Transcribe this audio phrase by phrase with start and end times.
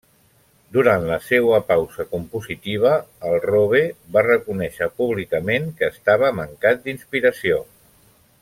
[0.77, 2.95] Durant la seua pausa compositiva,
[3.31, 3.83] el Robe
[4.17, 7.65] va reconéixer públicament que estava mancat d'inspiració.